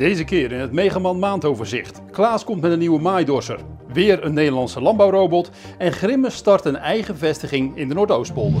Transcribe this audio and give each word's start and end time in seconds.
Deze 0.00 0.24
keer 0.24 0.52
in 0.52 0.60
het 0.60 0.72
Megaman 0.72 1.18
maandoverzicht. 1.18 2.00
Klaas 2.10 2.44
komt 2.44 2.60
met 2.60 2.72
een 2.72 2.78
nieuwe 2.78 3.00
maaidorser. 3.00 3.60
Weer 3.92 4.24
een 4.24 4.34
Nederlandse 4.34 4.80
landbouwrobot. 4.80 5.50
En 5.78 5.92
Grimme 5.92 6.30
start 6.30 6.64
een 6.64 6.76
eigen 6.76 7.16
vestiging 7.16 7.76
in 7.76 7.88
de 7.88 7.94
Noordoostpolder. 7.94 8.60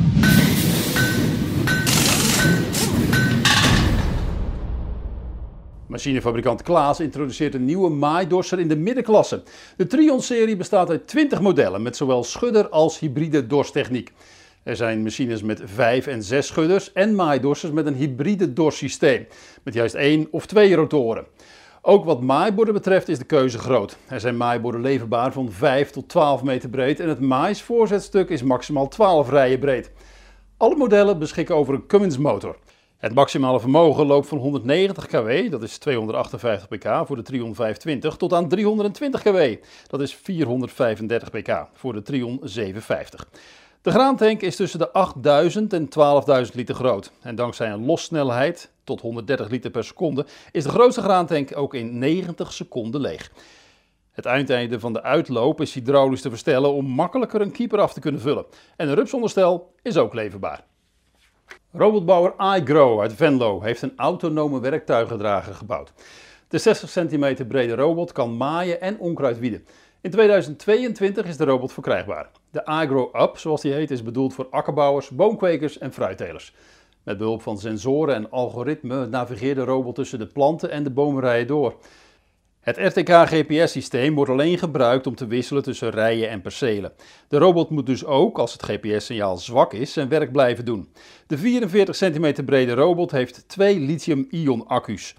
Machinefabrikant 5.86 6.62
Klaas 6.62 7.00
introduceert 7.00 7.54
een 7.54 7.64
nieuwe 7.64 7.90
maaidorser 7.90 8.58
in 8.58 8.68
de 8.68 8.76
middenklasse. 8.76 9.42
De 9.76 9.86
Trion-serie 9.86 10.56
bestaat 10.56 10.90
uit 10.90 11.06
20 11.06 11.40
modellen 11.40 11.82
met 11.82 11.96
zowel 11.96 12.24
schudder 12.24 12.68
als 12.68 12.98
hybride 12.98 13.46
dorstechniek. 13.46 14.12
Er 14.62 14.76
zijn 14.76 15.02
machines 15.02 15.42
met 15.42 15.62
5 15.64 16.06
en 16.06 16.22
6 16.22 16.46
schudders 16.46 16.92
en 16.92 17.14
maaidorsers 17.14 17.72
met 17.72 17.86
een 17.86 17.94
hybride 17.94 18.52
dorssysteem, 18.52 19.26
met 19.62 19.74
juist 19.74 19.94
één 19.94 20.28
of 20.30 20.46
twee 20.46 20.74
rotoren. 20.74 21.26
Ook 21.82 22.04
wat 22.04 22.20
maaiborden 22.20 22.74
betreft 22.74 23.08
is 23.08 23.18
de 23.18 23.24
keuze 23.24 23.58
groot. 23.58 23.96
Er 24.08 24.20
zijn 24.20 24.36
maaiborden 24.36 24.80
leverbaar 24.80 25.32
van 25.32 25.52
5 25.52 25.90
tot 25.90 26.08
12 26.08 26.42
meter 26.42 26.68
breed 26.68 27.00
en 27.00 27.08
het 27.08 27.20
maisvoorzetstuk 27.20 28.28
is 28.28 28.42
maximaal 28.42 28.88
12 28.88 29.30
rijen 29.30 29.58
breed. 29.58 29.90
Alle 30.56 30.76
modellen 30.76 31.18
beschikken 31.18 31.54
over 31.54 31.74
een 31.74 31.86
Cummins 31.86 32.18
motor. 32.18 32.56
Het 32.98 33.14
maximale 33.14 33.60
vermogen 33.60 34.06
loopt 34.06 34.28
van 34.28 34.38
190 34.38 35.06
kW, 35.06 35.50
dat 35.50 35.62
is 35.62 35.78
258 35.78 36.68
pk 36.68 37.06
voor 37.06 37.16
de 37.16 37.22
Trion 37.22 37.54
520, 37.54 38.16
tot 38.16 38.32
aan 38.32 38.48
320 38.48 39.22
kW, 39.22 39.40
dat 39.86 40.00
is 40.00 40.14
435 40.14 41.30
pk 41.30 41.66
voor 41.72 41.92
de 41.92 42.02
Trion 42.02 42.40
750. 42.42 43.28
De 43.82 43.90
graantank 43.90 44.40
is 44.40 44.56
tussen 44.56 44.78
de 44.78 44.92
8000 44.92 45.72
en 45.72 45.88
12.000 46.46 46.54
liter 46.54 46.74
groot. 46.74 47.12
En 47.20 47.34
dankzij 47.34 47.70
een 47.70 47.84
lossnelheid 47.84 48.70
tot 48.84 49.00
130 49.00 49.48
liter 49.48 49.70
per 49.70 49.84
seconde 49.84 50.26
is 50.52 50.64
de 50.64 50.70
grootste 50.70 51.02
graantank 51.02 51.56
ook 51.56 51.74
in 51.74 51.98
90 51.98 52.52
seconden 52.52 53.00
leeg. 53.00 53.32
Het 54.10 54.24
eindeinde 54.24 54.80
van 54.80 54.92
de 54.92 55.02
uitloop 55.02 55.60
is 55.60 55.74
hydraulisch 55.74 56.20
te 56.20 56.28
verstellen 56.28 56.72
om 56.72 56.86
makkelijker 56.86 57.40
een 57.40 57.52
keeper 57.52 57.80
af 57.80 57.92
te 57.92 58.00
kunnen 58.00 58.20
vullen. 58.20 58.44
En 58.76 58.88
een 58.88 58.94
rupsonderstel 58.94 59.72
is 59.82 59.96
ook 59.96 60.14
leverbaar. 60.14 60.64
Robotbouwer 61.72 62.56
iGrow 62.56 63.00
uit 63.00 63.14
Venlo 63.14 63.62
heeft 63.62 63.82
een 63.82 63.96
autonome 63.96 64.60
werktuigendrager 64.60 65.54
gebouwd. 65.54 65.92
De 66.48 66.58
60 66.58 66.90
centimeter 66.90 67.46
brede 67.46 67.74
robot 67.74 68.12
kan 68.12 68.36
maaien 68.36 68.80
en 68.80 68.98
onkruid 68.98 69.38
wieden. 69.38 69.66
In 70.02 70.10
2022 70.10 71.26
is 71.26 71.36
de 71.36 71.44
robot 71.44 71.72
verkrijgbaar. 71.72 72.30
De 72.50 72.62
iGrow 72.82 73.22
Up, 73.22 73.38
zoals 73.38 73.60
die 73.60 73.72
heet, 73.72 73.90
is 73.90 74.02
bedoeld 74.02 74.34
voor 74.34 74.46
akkerbouwers, 74.50 75.08
boomkwekers 75.08 75.78
en 75.78 75.92
fruittelers. 75.92 76.54
Met 77.02 77.18
behulp 77.18 77.42
van 77.42 77.58
sensoren 77.58 78.14
en 78.14 78.30
algoritme 78.30 79.06
navigeert 79.06 79.56
de 79.56 79.64
robot 79.64 79.94
tussen 79.94 80.18
de 80.18 80.26
planten 80.26 80.70
en 80.70 80.82
de 80.82 80.90
bomenrijen 80.90 81.46
door. 81.46 81.74
Het 82.60 82.76
RTK-GPS-systeem 82.76 84.14
wordt 84.14 84.30
alleen 84.30 84.58
gebruikt 84.58 85.06
om 85.06 85.14
te 85.14 85.26
wisselen 85.26 85.62
tussen 85.62 85.90
rijen 85.90 86.28
en 86.28 86.40
percelen. 86.40 86.92
De 87.28 87.38
robot 87.38 87.70
moet 87.70 87.86
dus 87.86 88.04
ook, 88.04 88.38
als 88.38 88.52
het 88.52 88.62
GPS-signaal 88.62 89.36
zwak 89.36 89.72
is, 89.72 89.92
zijn 89.92 90.08
werk 90.08 90.32
blijven 90.32 90.64
doen. 90.64 90.92
De 91.26 91.38
44 91.38 91.96
cm 91.96 92.44
brede 92.44 92.72
robot 92.74 93.10
heeft 93.10 93.48
twee 93.48 93.78
lithium-ion 93.78 94.66
accu's. 94.66 95.14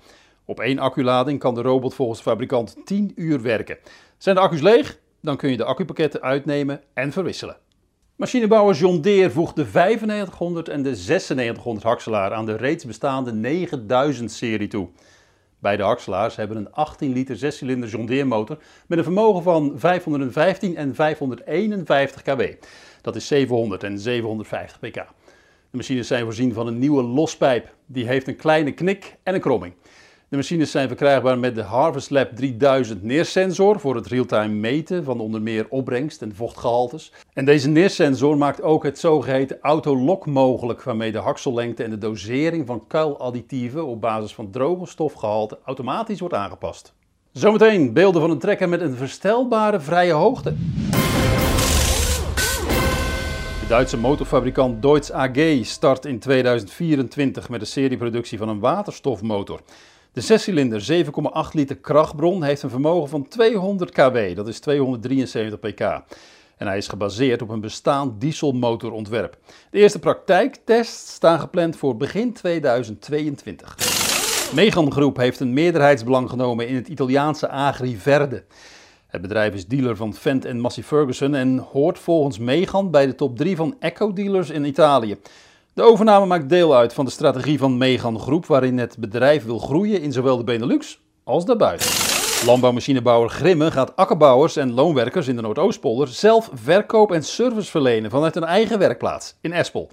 Op 0.46 0.60
één 0.60 0.80
acculading 0.80 1.40
kan 1.40 1.56
de 1.56 1.62
robot 1.62 1.94
volgens 1.94 2.24
de 2.24 2.30
fabrikant 2.30 2.76
10 2.86 3.12
uur 3.16 3.42
werken. 3.42 3.78
Zijn 4.22 4.36
de 4.36 4.42
accu's 4.42 4.62
leeg? 4.62 5.00
Dan 5.22 5.38
kun 5.38 5.50
je 5.50 5.58
de 5.58 5.64
accupakketten 5.64 6.22
uitnemen 6.22 6.82
en 6.94 7.12
verwisselen. 7.12 7.58
Machinebouwer 8.16 8.76
John 8.76 9.00
Deere 9.00 9.30
voegt 9.30 9.56
de 9.56 9.66
9500 9.74 10.70
en 10.70 10.84
de 10.84 10.90
9600 10.90 11.84
hakselaar 11.86 12.34
aan 12.34 12.46
de 12.46 12.56
reeds 12.56 12.86
bestaande 12.86 13.34
9000 13.34 14.32
serie 14.32 14.68
toe. 14.68 14.90
Beide 15.60 15.84
hakselaars 15.84 16.36
hebben 16.36 16.58
een 16.58 16.72
18 16.72 17.14
liter 17.14 17.36
6-cilinder 17.36 17.90
John 17.90 18.06
Deere 18.06 18.26
motor 18.26 18.58
met 18.88 18.98
een 18.98 19.04
vermogen 19.04 19.44
van 19.44 19.74
515 19.76 20.76
en 20.76 20.96
551 20.96 22.22
kW. 22.22 22.42
Dat 23.02 23.16
is 23.16 23.28
700 23.28 23.84
en 23.84 24.00
750 24.00 24.80
pk. 24.80 24.94
De 25.72 25.78
machines 25.78 26.08
zijn 26.08 26.24
voorzien 26.24 26.54
van 26.54 26.68
een 26.68 26.80
nieuwe 26.80 27.04
lospijp. 27.04 27.76
Die 27.86 28.08
heeft 28.08 28.28
een 28.28 28.36
kleine 28.36 28.72
knik 28.72 29.16
en 29.24 29.34
een 29.34 29.42
kromming. 29.42 29.74
De 30.32 30.38
machines 30.38 30.72
zijn 30.72 30.88
verkrijgbaar 30.88 31.40
met 31.40 31.56
de 31.56 31.62
Harvest 31.62 32.10
Lab 32.10 32.36
3000 32.36 33.04
neersensor 33.04 33.80
voor 33.80 33.96
het 33.96 34.08
real-time 34.08 34.54
meten 34.54 35.04
van 35.04 35.20
onder 35.20 35.42
meer 35.42 35.66
opbrengst 35.70 36.22
en 36.22 36.36
vochtgehaltes. 36.36 37.14
En 37.34 37.46
deze 37.46 37.70
neersensor 37.70 38.38
maakt 38.38 38.62
ook 38.62 38.84
het 38.84 39.00
zogeheten 39.00 39.58
autolock 39.62 40.26
mogelijk, 40.26 40.84
waarmee 40.84 41.12
de 41.12 41.18
haksellengte 41.18 41.84
en 41.84 41.90
de 41.90 41.98
dosering 41.98 42.68
van 42.68 42.88
kuiladditieven 42.88 43.86
op 43.86 44.02
basis 44.02 44.34
van 44.34 44.52
droge 44.52 44.86
stofgehalte 44.86 45.60
automatisch 45.66 46.20
wordt 46.20 46.36
aangepast. 46.36 46.94
Zometeen 47.32 47.94
beelden 47.94 48.22
van 48.22 48.30
een 48.30 48.40
trekker 48.40 48.70
met 48.70 48.82
een 48.82 48.96
verstelbare 48.96 49.80
vrije 49.80 50.14
hoogte. 50.14 50.56
De 53.60 53.68
Duitse 53.68 53.98
motorfabrikant 53.98 54.82
Deutz 54.82 55.10
AG 55.10 55.60
start 55.62 56.06
in 56.06 56.20
2024 56.20 57.50
met 57.50 57.62
een 57.62 57.68
serieproductie 57.68 58.38
van 58.38 58.50
een 58.50 58.60
waterstofmotor. 58.60 59.62
De 60.14 60.22
zescilinder 60.22 61.06
7,8 61.06 61.12
liter 61.52 61.78
krachtbron 61.78 62.44
heeft 62.44 62.62
een 62.64 62.70
vermogen 62.70 63.10
van 63.10 63.28
200 63.28 63.92
kW, 63.92 64.36
dat 64.36 64.48
is 64.48 64.60
273 64.60 65.60
pk. 65.60 65.80
En 66.58 66.68
hij 66.68 66.78
is 66.78 66.88
gebaseerd 66.88 67.42
op 67.42 67.50
een 67.50 67.62
bestaand 67.62 68.22
dieselmotorontwerp. 68.22 69.38
De 69.70 69.80
eerste 69.80 70.00
praktijktests 70.00 71.14
staan 71.14 71.40
gepland 71.40 71.76
voor 71.76 71.98
begin 71.98 72.34
2022. 72.34 73.76
Megan 74.56 74.92
Groep 74.92 75.18
heeft 75.18 75.40
een 75.40 75.54
meerderheidsbelang 75.54 76.30
genomen 76.30 76.68
in 76.68 76.76
het 76.76 76.88
Italiaanse 76.88 77.50
Agri 77.50 77.98
Verde. 77.98 78.44
Het 79.08 79.22
bedrijf 79.22 79.54
is 79.54 79.68
dealer 79.68 79.96
van 79.96 80.14
Fendt 80.14 80.46
en 80.46 80.60
Massey 80.60 80.84
Ferguson 80.84 81.36
en 81.36 81.58
hoort 81.58 82.00
volgens 82.00 82.38
Megan 82.38 82.92
bij 82.92 83.06
de 83.06 83.16
top 83.16 83.38
3 83.38 83.56
van 83.56 83.76
eco-dealers 83.80 84.50
in 84.50 84.66
Italië. 84.66 85.18
De 85.74 85.82
overname 85.82 86.26
maakt 86.26 86.50
deel 86.50 86.76
uit 86.76 86.94
van 86.94 87.06
de 87.06 87.12
strategie 87.12 87.58
van 87.58 87.78
Megan 87.78 88.20
Groep, 88.20 88.46
waarin 88.46 88.78
het 88.78 88.98
bedrijf 88.98 89.46
wil 89.46 89.60
groeien 89.60 90.02
in 90.02 90.12
zowel 90.12 90.38
de 90.38 90.44
Benelux 90.44 91.00
als 91.24 91.46
daarbuiten. 91.46 91.88
Landbouwmachinebouwer 92.46 93.30
Grimme 93.30 93.72
gaat 93.72 93.96
akkerbouwers 93.96 94.56
en 94.56 94.74
loonwerkers 94.74 95.28
in 95.28 95.36
de 95.36 95.42
Noordoostpolder 95.42 96.08
zelf 96.08 96.50
verkoop 96.54 97.12
en 97.12 97.24
service 97.24 97.70
verlenen 97.70 98.12
vanuit 98.12 98.36
een 98.36 98.44
eigen 98.44 98.80
werkplaats 98.80 99.36
in 99.42 99.54
Espel. 99.54 99.90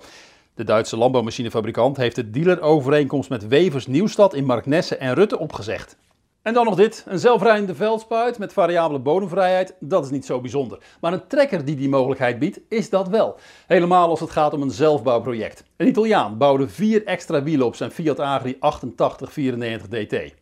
De 0.54 0.64
Duitse 0.64 0.96
landbouwmachinefabrikant 0.96 1.96
heeft 1.96 2.16
de 2.16 2.30
dealerovereenkomst 2.30 3.30
met 3.30 3.48
Wevers 3.48 3.86
Nieuwstad 3.86 4.34
in 4.34 4.44
Marknesse 4.44 4.96
en 4.96 5.14
Rutte 5.14 5.38
opgezegd. 5.38 5.96
En 6.48 6.54
dan 6.54 6.64
nog 6.64 6.74
dit, 6.74 7.04
een 7.06 7.18
zelfrijdende 7.18 7.74
veldspuit 7.74 8.38
met 8.38 8.52
variabele 8.52 8.98
bodemvrijheid, 8.98 9.74
dat 9.80 10.04
is 10.04 10.10
niet 10.10 10.26
zo 10.26 10.40
bijzonder. 10.40 10.78
Maar 11.00 11.12
een 11.12 11.26
trekker 11.26 11.64
die 11.64 11.76
die 11.76 11.88
mogelijkheid 11.88 12.38
biedt, 12.38 12.60
is 12.68 12.90
dat 12.90 13.08
wel. 13.08 13.36
Helemaal 13.66 14.08
als 14.08 14.20
het 14.20 14.30
gaat 14.30 14.52
om 14.52 14.62
een 14.62 14.70
zelfbouwproject. 14.70 15.64
Een 15.76 15.86
Italiaan 15.86 16.38
bouwde 16.38 16.68
vier 16.68 17.04
extra 17.06 17.42
wielen 17.42 17.66
op 17.66 17.74
zijn 17.74 17.90
Fiat 17.90 18.20
Agri 18.20 18.56
8894 18.60 19.88
DT. 19.88 20.34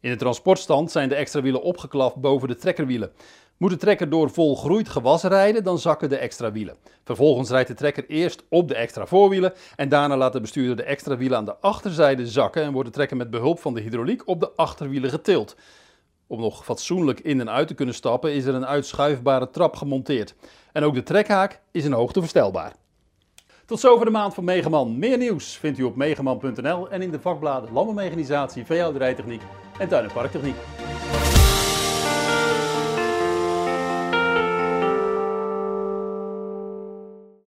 In 0.00 0.10
de 0.10 0.16
transportstand 0.16 0.90
zijn 0.90 1.08
de 1.08 1.14
extra 1.14 1.42
wielen 1.42 1.62
opgeklapt 1.62 2.16
boven 2.16 2.48
de 2.48 2.56
trekkerwielen. 2.56 3.12
Moet 3.56 3.70
de 3.70 3.76
trekker 3.76 4.10
door 4.10 4.30
volgroeid 4.30 4.88
gewas 4.88 5.22
rijden, 5.22 5.64
dan 5.64 5.78
zakken 5.78 6.08
de 6.08 6.16
extra 6.16 6.52
wielen. 6.52 6.76
Vervolgens 7.04 7.50
rijdt 7.50 7.68
de 7.68 7.74
trekker 7.74 8.04
eerst 8.08 8.42
op 8.48 8.68
de 8.68 8.74
extra 8.74 9.06
voorwielen 9.06 9.52
en 9.76 9.88
daarna 9.88 10.16
laat 10.16 10.32
de 10.32 10.40
bestuurder 10.40 10.76
de 10.76 10.82
extra 10.82 11.16
wielen 11.16 11.38
aan 11.38 11.44
de 11.44 11.56
achterzijde 11.56 12.26
zakken 12.26 12.62
en 12.62 12.72
wordt 12.72 12.88
de 12.88 12.94
trekker 12.94 13.16
met 13.16 13.30
behulp 13.30 13.60
van 13.60 13.74
de 13.74 13.80
hydrauliek 13.80 14.28
op 14.28 14.40
de 14.40 14.50
achterwielen 14.56 15.10
getild. 15.10 15.56
Om 16.26 16.40
nog 16.40 16.64
fatsoenlijk 16.64 17.20
in 17.20 17.40
en 17.40 17.50
uit 17.50 17.68
te 17.68 17.74
kunnen 17.74 17.94
stappen 17.94 18.32
is 18.32 18.44
er 18.44 18.54
een 18.54 18.66
uitschuifbare 18.66 19.50
trap 19.50 19.76
gemonteerd. 19.76 20.34
En 20.72 20.84
ook 20.84 20.94
de 20.94 21.02
trekhaak 21.02 21.60
is 21.70 21.84
in 21.84 21.92
hoogte 21.92 22.20
verstelbaar. 22.20 22.72
Tot 23.66 23.80
zover 23.80 24.04
de 24.04 24.10
maand 24.10 24.34
van 24.34 24.44
Megaman. 24.44 24.98
Meer 24.98 25.18
nieuws 25.18 25.56
vindt 25.56 25.78
u 25.78 25.82
op 25.82 25.96
megaman.nl 25.96 26.90
en 26.90 27.02
in 27.02 27.10
de 27.10 27.20
vakbladen 27.20 27.72
Landbouwmechanisatie, 27.72 28.64
Veehouderijtechniek 28.64 29.42
en 29.78 29.88
Tuin- 29.88 30.04
en 30.04 30.12
Parktechniek. 30.12 30.56